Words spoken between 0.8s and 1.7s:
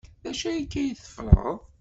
teffreḍ?